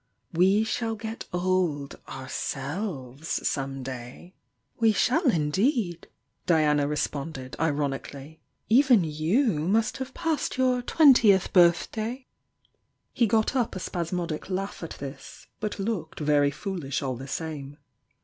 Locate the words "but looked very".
15.59-16.49